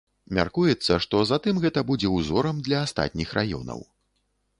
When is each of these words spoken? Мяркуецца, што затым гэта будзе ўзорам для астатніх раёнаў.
Мяркуецца, 0.35 0.93
што 1.03 1.19
затым 1.31 1.59
гэта 1.65 1.83
будзе 1.89 2.09
ўзорам 2.13 2.63
для 2.69 2.81
астатніх 2.87 3.35
раёнаў. 3.39 3.85